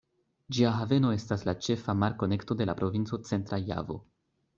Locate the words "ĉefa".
1.67-1.95